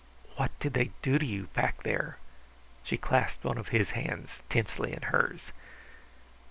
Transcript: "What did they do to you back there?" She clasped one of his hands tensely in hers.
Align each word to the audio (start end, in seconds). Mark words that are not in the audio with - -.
"What 0.35 0.49
did 0.59 0.73
they 0.73 0.89
do 1.03 1.19
to 1.19 1.25
you 1.27 1.43
back 1.53 1.83
there?" 1.83 2.17
She 2.83 2.97
clasped 2.97 3.43
one 3.43 3.59
of 3.59 3.67
his 3.67 3.91
hands 3.91 4.41
tensely 4.49 4.93
in 4.93 5.03
hers. 5.03 5.51